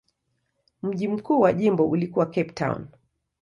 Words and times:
Mji 0.83 1.07
mkuu 1.07 1.39
wa 1.39 1.53
jimbo 1.53 1.85
ulikuwa 1.89 2.25
Cape 2.25 2.51
Town. 2.53 2.87